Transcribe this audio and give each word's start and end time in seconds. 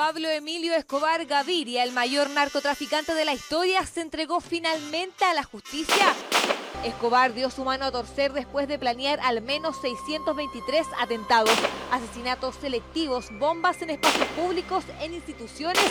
Pablo 0.00 0.30
Emilio 0.30 0.72
Escobar 0.74 1.26
Gaviria, 1.26 1.84
el 1.84 1.92
mayor 1.92 2.30
narcotraficante 2.30 3.12
de 3.12 3.26
la 3.26 3.34
historia, 3.34 3.84
se 3.84 4.00
entregó 4.00 4.40
finalmente 4.40 5.26
a 5.26 5.34
la 5.34 5.44
justicia. 5.44 6.14
Escobar 6.84 7.34
dio 7.34 7.50
su 7.50 7.64
mano 7.64 7.84
a 7.84 7.92
torcer 7.92 8.32
después 8.32 8.66
de 8.66 8.78
planear 8.78 9.20
al 9.20 9.42
menos 9.42 9.78
623 9.82 10.86
atentados, 10.98 11.54
asesinatos 11.90 12.54
selectivos, 12.58 13.26
bombas 13.38 13.82
en 13.82 13.90
espacios 13.90 14.26
públicos, 14.28 14.84
en 15.02 15.12
instituciones 15.12 15.84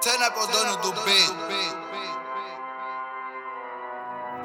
Turn 0.00 0.22
up 0.22 0.38
o 0.38 0.46
dono 0.46 0.76
do. 0.76 1.87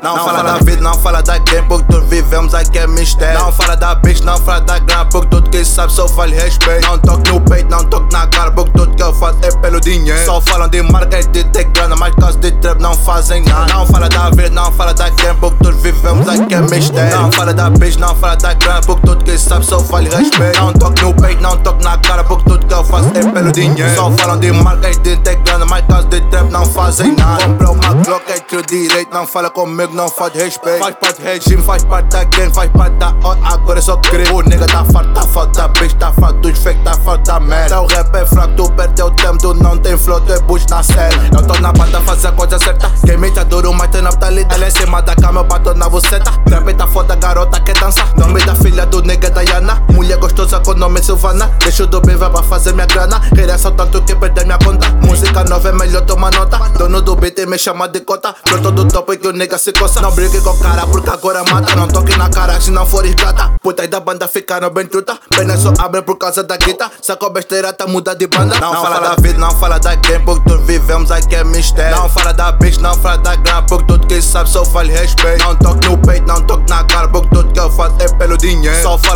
Não, 0.03 0.17
fala 0.17 0.43
da 0.43 0.57
vida, 0.57 0.81
não 0.81 0.93
fala 0.95 1.23
da 1.23 1.37
game, 1.37 1.65
porque 1.65 1.85
tudo 1.85 2.05
vivemos 2.07 2.53
aqui 2.53 2.77
é 2.77 2.85
mistério. 2.85 3.39
Não 3.39 3.53
fala 3.53 3.73
da 3.77 3.95
bitch, 3.95 4.19
não 4.19 4.37
fala 4.37 4.59
da 4.59 4.77
grana, 4.77 5.05
porque 5.05 5.27
tudo 5.29 5.49
que 5.49 5.63
sabe 5.63 5.93
só 5.93 6.05
vale 6.07 6.35
respeito. 6.35 6.85
Não 6.85 6.97
toque 6.97 7.31
no 7.31 7.39
peito, 7.39 7.71
não 7.71 7.85
toque 7.85 8.11
na 8.11 8.27
cara, 8.27 8.51
porque 8.51 8.71
tudo 8.71 8.93
que 8.93 9.01
eu 9.01 9.13
faço 9.13 9.37
é 9.43 9.51
pelo 9.61 9.79
dinheiro. 9.79 10.25
Só 10.25 10.41
falam 10.41 10.67
de 10.67 10.81
marca 10.81 11.21
e 11.21 11.25
de 11.27 11.45
ter 11.45 11.63
grana, 11.63 11.95
mas 11.95 12.13
caso 12.15 12.37
de 12.37 12.51
trap 12.51 12.81
não 12.81 12.93
fazem 12.93 13.43
nada. 13.43 13.73
Não 13.73 13.87
fala 13.87 14.09
da 14.09 14.29
vida, 14.29 14.49
não 14.49 14.69
fala 14.73 14.93
da 14.93 15.07
game, 15.07 15.39
porque 15.39 15.63
tudo 15.63 15.77
vivemos 15.77 16.27
aqui 16.27 16.53
é 16.53 16.59
mistério. 16.59 17.21
Não 17.21 17.31
fala 17.31 17.53
da 17.53 17.69
bitch, 17.69 17.95
não 17.95 18.13
fala 18.13 18.35
da 18.35 18.53
grana, 18.55 18.81
porque 18.81 19.07
tudo 19.07 19.23
que 19.23 19.37
sabe 19.37 19.65
só 19.65 19.77
vale 19.77 20.09
respeito. 20.09 20.59
Não 20.59 20.73
toque 20.73 21.01
no 21.01 21.13
peito, 21.13 21.41
não 21.41 21.55
toque 21.55 21.81
na 21.81 21.97
cara, 21.99 22.25
porque 22.25 22.43
tudo 22.43 22.65
que 22.65 22.73
eu 22.73 22.83
faço 22.83 23.09
é 23.15 23.31
pelo 23.31 23.53
dinheiro. 23.53 23.95
Só 23.95 24.11
falam 24.11 24.37
de 24.37 24.51
marca 24.51 24.91
e 24.91 24.95
de 24.97 25.15
ter 25.15 25.32
caso 25.81 26.07
de 26.07 26.21
trap 26.29 26.51
não 26.51 26.65
fazem 26.65 27.15
nada. 27.15 27.43
Comprei 27.45 27.69
uma 27.69 27.93
Glock, 28.03 28.31
é 28.31 28.39
tiro 28.39 28.65
direito, 28.65 29.13
não 29.13 29.25
fala 29.25 29.49
comigo, 29.49 29.93
não 29.93 30.07
faz 30.07 30.33
respeito. 30.33 30.79
Faz 30.79 30.95
parte 30.95 31.21
do 31.21 31.23
regime, 31.23 31.63
faz 31.63 31.83
parte 31.83 32.07
da 32.09 32.23
gang, 32.23 32.53
faz 32.53 32.69
parte 32.71 32.95
da 32.97 33.13
hora, 33.23 33.39
agora 33.43 33.79
é 33.79 33.81
só 33.81 33.97
crer. 33.97 34.31
O 34.31 34.41
nigga 34.41 34.67
tá 34.67 34.85
farto, 34.85 35.13
tá 35.13 35.21
falta 35.21 35.61
da 35.61 35.67
bitch, 35.67 35.93
tá 35.93 36.11
farto 36.13 36.39
dos 36.39 36.59
fake, 36.59 36.83
tá 36.83 36.93
falta 36.93 37.33
da 37.33 37.39
merda. 37.39 37.75
Teu 37.75 37.85
rap 37.87 38.15
é 38.15 38.25
fraco, 38.25 38.53
tu 38.55 38.71
perdeu 38.71 39.11
tempo, 39.11 39.37
tu 39.37 39.53
não 39.55 39.77
tem 39.77 39.97
flow, 39.97 40.21
tu 40.21 40.33
é 40.33 40.39
bush 40.41 40.65
na 40.69 40.83
série. 40.83 41.15
Eu 41.33 41.45
tô 41.45 41.59
na 41.59 41.71
banda, 41.71 41.99
fazer 42.01 42.27
a 42.27 42.31
coisa 42.31 42.59
certa. 42.59 42.91
Quem 43.05 43.17
me 43.17 43.31
tá 43.31 43.43
duro, 43.43 43.73
mas 43.73 43.89
tem 43.89 44.01
na 44.01 44.09
vitalidade. 44.09 44.53
Ela 44.53 44.65
é 44.65 44.67
em 44.67 44.71
cima 44.71 45.01
da 45.01 45.15
cama, 45.15 45.41
eu 45.41 45.43
bato 45.45 45.73
na 45.73 45.87
voceta. 45.87 46.31
Trap 46.45 46.73
tá 46.73 46.87
foda, 46.87 47.15
garota 47.15 47.59
quer 47.59 47.77
dançar. 47.79 48.07
Nome 48.17 48.43
da 48.43 48.55
filha 48.55 48.85
do 48.85 49.01
nigga 49.01 49.29
Diana. 49.29 49.81
Mulher 49.91 50.17
gostosa 50.17 50.59
nome 50.83 51.01
Silvana. 51.01 51.49
Deixa 51.59 51.87
do 51.87 52.01
bem, 52.01 52.17
vai 52.17 52.29
pra 52.29 52.43
fazer 52.43 52.73
minha 52.73 52.85
grana. 52.85 53.19
Queria 53.29 53.57
só 53.57 53.71
tanto 53.71 54.01
que 54.01 54.15
perder 54.15 54.45
minha 54.45 54.57
conta. 54.57 54.89
Música 55.05 55.43
nova 55.45 55.69
é 55.69 55.71
melhor 55.71 56.01
tomar 56.01 56.31
nota. 56.33 56.57
Dono 56.77 57.01
do 57.01 57.15
beat 57.15 57.39
me 57.47 57.57
chama 57.57 57.87
de 57.87 58.01
cota. 58.01 58.35
Broto 58.49 58.71
do 58.71 58.87
topo 58.87 59.13
e 59.13 59.17
que 59.17 59.27
o 59.27 59.31
nigga 59.31 59.57
se 59.57 59.71
coça. 59.71 60.01
Não 60.01 60.11
brigue 60.11 60.41
com 60.41 60.49
o 60.49 60.59
cara, 60.59 60.85
porque 60.87 61.09
agora 61.09 61.43
mata. 61.49 61.73
Não 61.75 61.87
toque 61.87 62.17
na 62.17 62.29
cara 62.29 62.59
se 62.59 62.69
não 62.69 62.85
for 62.85 63.07
gata. 63.15 63.53
Putas 63.61 63.87
da 63.87 63.99
banda 64.01 64.27
ficaram 64.27 64.69
bem 64.69 64.85
truta. 64.85 65.17
Pena 65.29 65.57
só 65.57 65.71
abre 65.79 66.01
por 66.01 66.17
causa 66.17 66.43
da 66.43 66.57
guita. 66.57 66.91
Sacou 67.01 67.29
besteira, 67.29 67.71
tá 67.71 67.87
muda 67.87 68.13
de 68.13 68.27
banda. 68.27 68.59
Não, 68.59 68.73
fala 68.73 68.99
da 68.99 69.15
vida, 69.15 69.39
não 69.39 69.51
fala 69.51 69.79
da 69.79 69.95
game, 69.95 70.25
porque 70.25 70.49
tudo 70.49 70.63
vivemos 70.63 71.11
aqui 71.11 71.35
é 71.35 71.45
mistério. 71.45 71.95
Não 71.95 72.09
fala 72.09 72.33
da 72.33 72.51
bitch, 72.51 72.79
não 72.79 72.93
fala 72.95 73.17
da 73.17 73.35
grana, 73.35 73.61
porque 73.63 73.85
tudo 73.85 74.05
que 74.05 74.21
sabe 74.21 74.49
só 74.49 74.63
vale 74.63 74.91
respeito. 74.91 75.43
Não 75.43 75.55
toque 75.55 75.87
no 75.87 75.92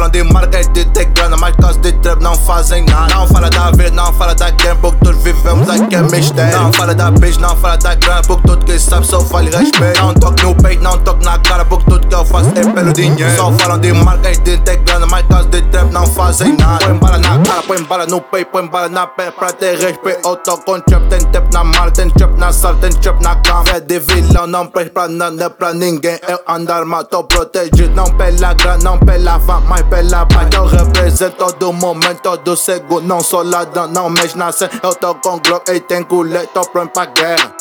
falam 0.07 0.09
de 0.09 0.23
marca 0.23 0.61
e 0.61 0.67
de 0.69 0.85
ter 0.85 1.05
grana, 1.05 1.37
mas 1.37 1.55
caso 1.55 1.79
de 1.79 1.91
trap 1.93 2.21
não 2.21 2.35
fazem 2.35 2.83
nada. 2.85 3.13
Não 3.13 3.27
fala 3.27 3.49
da 3.49 3.71
vida, 3.71 3.91
não 3.91 4.13
fala 4.13 4.33
da 4.33 4.49
game, 4.49 4.77
porque 4.81 4.97
tudo 5.03 5.19
vivemos 5.19 5.69
aqui 5.69 5.95
é 5.95 6.01
mistério. 6.01 6.59
Não 6.59 6.73
fala 6.73 6.95
da 6.95 7.11
bitch, 7.11 7.37
não 7.37 7.55
fala 7.55 7.77
da 7.77 7.95
grana, 7.95 8.21
porque 8.25 8.47
tudo 8.47 8.65
que 8.65 8.79
sabe 8.79 9.05
só 9.05 9.19
vale 9.19 9.49
respeito. 9.49 9.99
Não 9.99 10.13
toque 10.13 10.43
no 10.43 10.55
peito, 10.55 10.83
não 10.83 10.97
toque 10.97 11.25
na 11.25 11.37
cara, 11.39 11.65
porque 11.65 11.85
tudo 11.85 11.96
faço 12.27 12.49
é 12.49 12.73
pelo 12.73 12.93
dinheiro. 12.93 13.35
Só 13.35 13.51
falam 13.53 13.79
de 13.79 13.93
marca 13.93 14.31
e 14.31 14.37
de 14.37 14.57
grana, 14.77 15.05
mas 15.07 15.25
caso 15.27 15.47
de 15.49 15.61
trap 15.63 15.91
não 15.91 16.05
fazem 16.05 16.55
nada. 16.57 16.85
Põe 16.85 16.97
bala 16.97 17.17
na 17.17 17.39
cara, 17.39 17.63
põe 17.63 17.83
bala 17.83 18.05
no 18.05 18.21
peito, 18.21 18.51
põe 18.51 18.67
bala 18.67 18.89
na 18.89 19.07
pé 19.07 19.31
pra 19.31 19.51
ter 19.51 19.77
respeito. 19.77 20.35
Tô 20.37 20.57
com 20.57 20.79
trap, 20.81 21.07
tem 21.09 21.19
trap 21.19 21.53
na 21.53 21.63
mala, 21.63 21.91
tem 21.91 22.09
trap 22.09 22.37
na 22.37 22.51
sala, 22.51 22.77
tem 22.77 22.91
trap 22.91 23.21
na 23.23 23.35
cama. 23.37 23.63
É 23.73 23.79
de 23.79 23.99
vilão, 23.99 24.47
não 24.47 24.67
presta 24.67 24.91
pra 24.91 25.07
nada, 25.07 25.49
pra 25.49 25.73
ninguém. 25.73 26.19
Eu 26.27 26.39
ando 26.47 26.71
armado, 26.71 27.07
tô 27.07 27.23
protegido, 27.23 27.95
não 27.95 28.05
pela 28.05 28.53
grana, 28.53 28.83
não 28.83 28.99
pela 28.99 29.39
fama, 29.39 29.61
mas 29.67 29.81
pela 29.83 30.25
paz. 30.25 30.47
Eu 30.53 30.65
represento 30.65 31.35
todo 31.37 31.73
momento, 31.73 32.21
todo 32.21 32.55
segundo. 32.55 33.07
Não 33.07 33.21
sou 33.21 33.43
ladrão, 33.43 33.87
não 33.87 34.09
mexe 34.09 34.37
na 34.37 34.51
cena. 34.51 34.71
Eu 34.83 34.93
tô 34.95 35.15
com 35.15 35.39
Glock 35.39 35.71
e 35.71 35.79
tem 35.79 36.03
colete, 36.03 36.49
tô 36.53 36.61
pronto 36.61 36.91
pra 36.91 37.05
guerra. 37.05 37.51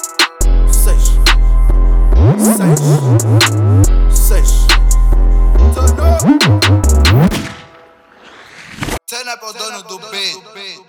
Seis. 0.70 1.12
Seis. 2.38 4.05
Dono 9.66 9.82
do 9.82 9.98
beat. 10.10 10.85